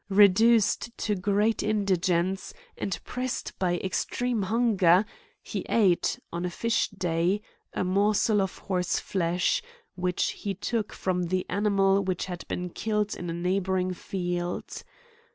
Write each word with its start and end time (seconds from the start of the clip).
Reduced 0.09 0.89
to 0.97 1.13
great 1.13 1.61
indigence, 1.61 2.55
and 2.75 2.99
prest 3.05 3.53
by 3.59 3.77
extreme 3.77 4.41
hunger, 4.41 5.05
he 5.43 5.63
ate, 5.69 6.17
on 6.33 6.43
a 6.43 6.49
fish 6.49 6.89
day, 6.89 7.43
a 7.73 7.83
morsel 7.83 8.41
of 8.41 8.57
Horse 8.57 8.97
flesh 8.99 9.61
which 9.93 10.31
he 10.31 10.55
took 10.55 10.91
from 10.91 11.25
the 11.27 11.45
animal 11.51 12.03
which 12.03 12.25
had 12.25 12.47
been 12.47 12.71
killed 12.71 13.15
in 13.15 13.29
a 13.29 13.33
neighbouring 13.33 13.93
field. 13.93 14.81